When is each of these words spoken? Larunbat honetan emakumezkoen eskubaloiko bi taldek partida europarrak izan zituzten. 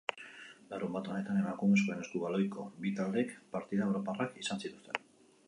Larunbat 0.69 1.09
honetan 1.11 1.37
emakumezkoen 1.41 2.01
eskubaloiko 2.05 2.67
bi 2.87 2.95
taldek 3.01 3.37
partida 3.53 3.87
europarrak 3.91 4.43
izan 4.47 4.65
zituzten. 4.65 5.01